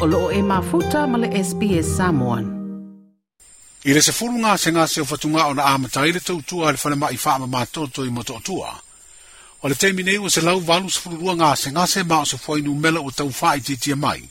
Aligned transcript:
o 0.00 0.06
loo 0.08 0.30
e 0.32 0.40
mafuta 0.42 1.04
ma 1.06 1.18
le 1.20 1.28
SPS 1.44 1.88
Samoan. 2.00 2.46
I 3.84 3.92
le 3.92 4.00
sefulu 4.00 4.38
ngā 4.40 4.54
se 4.56 4.70
ngā 4.72 4.86
se 4.88 5.02
o 5.02 5.04
fatunga 5.08 5.44
o 5.50 5.54
na 5.54 5.64
amatai 5.74 6.12
le 6.16 6.20
tautua 6.24 6.72
le 6.72 6.78
whana 6.82 6.96
mai 6.96 7.18
wha 7.24 7.34
mamatoto 7.42 8.04
i 8.06 8.10
moto 8.10 8.36
atua. 8.40 8.72
O 9.62 9.68
le 9.68 9.74
teimi 9.76 10.02
nei 10.02 10.16
o 10.18 10.28
se 10.28 10.40
lau 10.40 10.56
walu 10.66 10.88
sefulu 10.90 11.16
rua 11.20 11.34
ngā 11.36 11.50
se 11.56 11.70
ngā 11.70 11.84
se 11.86 12.00
se 12.00 12.70
mela 12.80 13.00
o 13.00 13.10
tau 13.10 13.28
mai. 14.00 14.22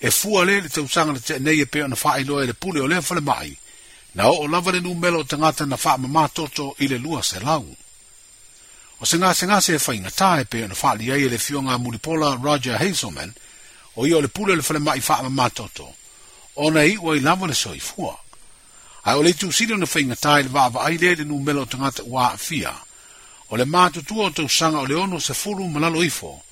E 0.00 0.10
fua 0.10 0.44
le 0.44 0.60
le 0.60 0.68
tausanga 0.68 1.12
le 1.12 1.18
te 1.20 1.38
nei 1.40 1.60
e 1.60 1.66
peo 1.66 1.88
na 1.90 1.96
whae 1.98 2.22
loe 2.24 2.46
le 2.46 2.52
pule 2.54 2.80
o 2.80 2.86
le 2.86 3.02
mai. 3.22 3.50
Na 4.14 4.28
o 4.30 4.44
o 4.44 4.46
lava 4.46 4.70
le 4.70 4.80
numela 4.80 5.18
o 5.18 5.24
tangata 5.24 5.66
na 5.66 5.74
wha 5.76 5.96
mamatoto 5.98 6.76
i 6.78 6.86
le 6.86 6.98
lua 6.98 7.20
se 7.22 7.40
lau. 7.40 7.64
O 9.00 9.04
se 9.04 9.16
ngā 9.18 9.34
se 9.34 9.46
ngā 9.46 9.58
se 9.60 9.72
whainga 9.74 10.10
tā 10.10 10.40
e 10.42 10.44
peo 10.44 10.68
na 10.68 10.74
le 10.94 11.38
fionga 11.38 11.76
mulipola 11.78 12.38
Roger 12.40 12.78
Hazelman– 12.78 13.34
o 13.96 14.06
ia 14.06 14.16
o 14.16 14.20
le 14.20 14.28
pule 14.28 14.52
o 14.52 14.56
le 14.56 14.62
falemaʻi 14.62 15.02
faamamatoto 15.02 15.94
ona 16.56 16.80
iʻua 16.80 17.16
i 17.16 17.20
lava 17.20 17.46
le 17.46 17.54
soifua 17.54 18.16
ae 19.04 19.14
o 19.16 19.22
le 19.22 19.30
itusili 19.30 19.72
ona 19.74 19.86
faigatā 19.86 20.38
i 20.40 20.42
le 20.42 20.48
vaavaai 20.48 20.98
lea 20.98 21.12
i 21.12 21.16
le 21.16 21.24
numela 21.24 21.60
o 21.62 21.66
tagata 21.66 22.02
ua 22.06 22.32
aafia 22.32 22.74
o 23.50 23.56
le 23.56 23.64
matutua 23.64 24.24
o 24.26 24.30
tausaga 24.30 24.78
o 24.78 24.86
le 24.86 24.94
ono 24.94 25.18
sefulu 25.20 25.68
ma 25.68 25.80
lalo 25.80 26.04
ifo 26.04 26.42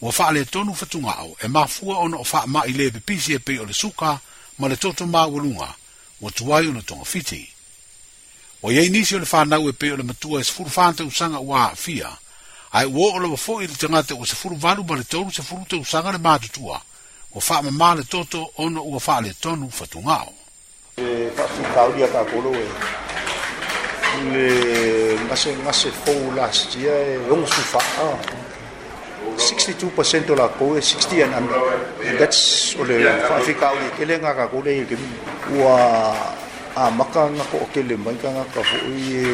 ua 0.00 0.12
faaleatonu 0.12 0.74
fatuga'o 0.74 1.36
e 1.42 1.48
mafua 1.48 1.98
ona 1.98 2.16
o 2.16 2.24
faamaʻi 2.24 2.74
lē 2.76 2.90
pepisi 2.92 3.34
e 3.34 3.38
pei 3.38 3.58
o 3.58 3.64
le 3.64 3.72
suka 3.74 4.18
ma 4.58 4.68
le 4.68 4.76
toto 4.76 5.06
maualuga 5.06 5.74
ua 6.20 6.30
tuai 6.30 6.66
ona 6.68 6.82
togafiti 6.82 7.46
ua 8.62 8.72
iai 8.72 8.88
nisi 8.88 9.14
o 9.16 9.18
le 9.18 9.26
fanau 9.26 9.68
e 9.68 9.72
pei 9.72 9.90
o 9.92 9.96
le 9.96 10.02
matua 10.02 10.40
e 10.40 10.44
sefulu 10.44 10.70
fatausaga 10.70 11.38
ua 11.38 11.70
aafia 11.70 12.10
ai 12.72 12.86
wo 12.86 13.12
ola 13.14 13.34
fo 13.36 13.60
i 13.62 13.66
te 13.68 13.88
ngate 13.88 14.12
o 14.12 14.24
se 14.24 14.34
furu 14.36 14.56
valu 14.56 14.84
ma 14.84 14.94
le 14.96 15.04
tonu 15.04 15.30
se 15.32 15.42
furu 15.42 15.64
te 15.66 15.76
usanga 15.76 16.10
le 16.12 16.18
mātu 16.18 16.50
tua. 16.50 16.76
O 17.34 17.40
wha 17.40 17.62
ma 17.70 17.94
le 17.94 18.04
toto 18.04 18.52
ono 18.56 18.82
ua 18.84 19.00
wha 19.06 19.20
le 19.20 19.34
tonu 19.40 19.68
fatu 19.70 19.98
ngāo. 20.00 20.32
E 20.96 21.30
fatu 21.34 21.62
kauri 21.72 22.02
a 22.02 22.08
ka 22.10 22.24
kolo 22.24 22.52
e 22.52 22.68
le 24.32 25.18
ngase 25.24 25.54
ngase 25.62 25.90
fo 25.92 26.12
last 26.34 26.74
year 26.74 27.16
e 27.16 27.28
ongo 27.30 27.46
su 27.46 27.60
wha 27.72 28.36
62% 29.36 30.30
o 30.30 30.34
la 30.34 30.48
kou 30.48 30.76
e 30.76 30.80
60 30.82 31.22
and, 31.22 31.34
and, 31.34 31.50
and 32.04 32.18
that's 32.18 32.74
o 32.76 32.82
le 32.84 32.96
wha 33.30 33.40
fi 33.40 33.54
kauri 33.54 33.86
e 33.86 33.90
ke 33.96 34.04
le 34.04 34.18
ngā 34.20 34.34
ka 34.36 34.46
kolo 34.48 34.68
e 34.68 34.84
ke 34.84 34.96
mi 34.98 35.08
ua 35.62 35.78
a 36.76 36.90
maka 36.90 37.28
ngako 37.32 37.64
o 37.64 37.66
ke 37.72 37.80
le 37.86 37.96
maika 37.96 38.28
ngaka 38.28 38.60
fo 38.62 38.76
i 38.92 39.08
e 39.08 39.24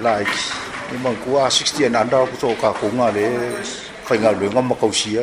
laiki. 0.00 0.24
Like. 0.38 0.72
nhưng 0.92 1.02
mà 1.02 1.10
cú 1.24 1.36
a 1.36 1.50
60 1.50 1.90
ăn 1.94 2.08
đâu 2.10 2.26
cú 2.40 2.48
cả 2.62 2.70
cú 2.80 2.90
ngà 2.96 3.10
để 3.14 3.32
phải 4.04 4.18
ngà 4.18 4.30
lưỡng 4.30 4.54
ngâm 4.54 4.68
một 4.68 4.76
cầu 4.80 4.90
xía 4.92 5.20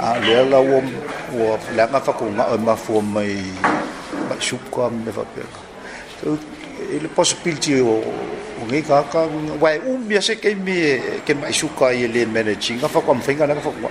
à 0.00 0.14
lẽ 0.28 0.44
là 0.44 0.58
ôm 0.58 0.84
của 1.32 1.58
lẽ 1.74 1.86
ngà 1.92 1.98
phải 1.98 2.14
cùng 2.18 2.38
ở 2.38 2.56
mà 2.56 2.74
phù 2.74 3.00
mày 3.00 3.36
bạch 4.30 4.42
súp 4.42 4.60
qua 4.70 4.88
để 5.06 5.12
phải 5.12 5.24
biết 5.36 5.42
cái 6.24 6.34
cái 6.90 7.00
possibility 7.14 7.82
của 7.82 8.02
ngi 8.70 8.80
ka 8.80 9.02
ka 9.02 9.20
wai 9.60 9.78
u 9.86 9.96
bia 10.08 10.20
se 10.20 10.34
ke 10.34 10.54
mi 10.54 10.98
ke 11.26 11.34
mai 11.34 11.52
su 11.52 11.68
ka 11.80 11.86
ye 11.86 12.06
le 12.08 12.24
managing 12.26 12.78
ka 12.80 12.88
fa 12.88 13.00
kom 13.06 13.20
finga 13.26 13.46
na 13.46 13.54
ka 13.54 13.60
fa 13.64 13.70
ko 13.82 13.88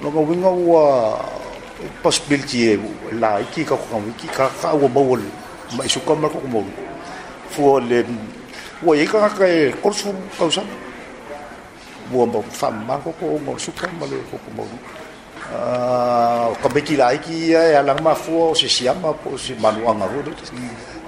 lo 0.00 0.10
ka 0.10 0.20
winga 0.20 0.50
wa 0.66 1.14
possibility 2.02 2.76
la 3.12 3.40
ki 3.54 3.64
ka 3.64 3.76
ko 3.90 4.00
ki 4.18 4.28
ka 4.36 4.50
ka 4.62 4.68
wo 4.74 4.88
bo 4.88 5.16
mai 5.78 5.88
su 5.88 6.00
ka 6.08 6.14
ma 6.14 6.28
ko 6.28 6.40
mo 6.52 6.62
fu 7.50 7.80
ua 8.82 8.96
i 8.96 9.06
ka 9.08 9.20
kakae 9.20 9.72
kolosu 9.72 10.12
kausana 10.38 10.68
ua 12.12 12.26
ma 12.26 12.42
faamamagoko 12.42 13.38
mausuka 13.38 13.88
ma 13.98 14.06
le 14.06 14.16
kokomaulu 14.16 14.78
kameki 16.62 16.96
laiki 16.96 17.48
ia 17.48 17.60
e 17.72 17.76
alaga 17.76 18.02
mafua 18.02 18.50
o 18.50 18.54
se 18.54 18.68
siama 18.68 19.12
po 19.12 19.38
se 19.38 19.54
manuaga 19.54 20.04
ua 20.06 20.22
leta 20.22 20.44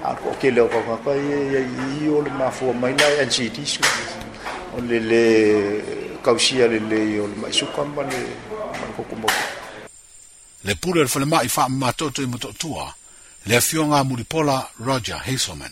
ako 0.03 0.49
leo 0.49 0.67
kaukaka 0.67 1.15
ia 1.15 2.11
o 2.11 2.21
le 2.21 2.29
mafua 2.29 2.73
mai 2.73 2.93
la 2.97 3.07
e 3.21 3.27
o 4.77 4.81
le 4.81 5.83
kausia 6.23 6.67
lelei 6.67 7.19
o 7.19 7.27
le 7.27 7.35
maisuka 7.35 7.85
ma 7.85 8.01
le 8.03 8.17
ma 8.97 9.29
le 9.29 9.41
le 10.65 10.75
pule 10.75 11.01
le 11.01 11.07
falemaʻi 11.09 11.47
faamamatotoe 11.49 12.25
ma 12.27 12.35
toʻatua 12.37 12.93
le 13.45 13.55
afioga 13.57 14.03
mulipola 14.03 14.67
roger 14.85 15.15
haselman 15.17 15.71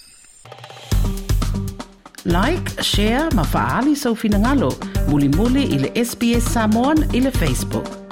like 2.28 2.84
share 2.84 3.30
mafaaali 3.34 3.96
soufinagalo 3.96 4.74
mulimuli 5.10 5.64
i 5.64 5.78
le 5.84 6.06
sps 6.06 6.46
samon 6.54 7.06
i 7.14 7.22
facebook 7.22 8.07